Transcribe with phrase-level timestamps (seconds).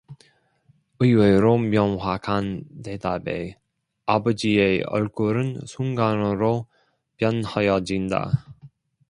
[0.97, 3.59] 의외로 명확한 대답에
[4.07, 6.65] 아버지의 얼굴은 순간으로
[7.17, 8.45] 변하여진다.